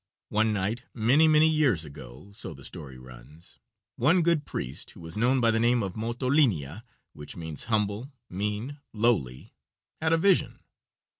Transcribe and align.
One 0.29 0.51
night 0.51 0.85
many, 0.95 1.27
many 1.27 1.47
years 1.47 1.85
ago, 1.85 2.31
so 2.33 2.55
the 2.55 2.65
story 2.65 2.97
runs, 2.97 3.59
one 3.97 4.23
good 4.23 4.45
priest, 4.45 4.89
who 4.89 4.99
was 4.99 5.15
known 5.15 5.39
by 5.39 5.51
the 5.51 5.59
name 5.59 5.83
of 5.83 5.93
Motolinia, 5.95 6.81
which 7.13 7.35
means 7.37 7.65
humble, 7.65 8.11
mean, 8.27 8.79
lowly, 8.95 9.53
had 10.01 10.11
a 10.11 10.17
vision. 10.17 10.61